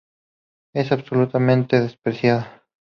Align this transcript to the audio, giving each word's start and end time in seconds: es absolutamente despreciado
es 0.73 0.91
absolutamente 0.91 1.77
despreciado 1.79 2.47